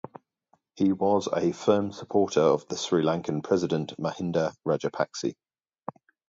He 0.77 0.91
was 0.93 1.27
a 1.31 1.51
firm 1.51 1.91
supporter 1.91 2.41
of 2.41 2.67
the 2.67 2.75
Sri 2.75 3.03
Lankan 3.03 3.43
President, 3.43 3.93
Mahinda 3.99 4.51
Rajapakse. 4.65 5.35